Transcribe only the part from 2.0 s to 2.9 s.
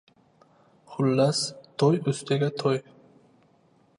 ustiga to‘y!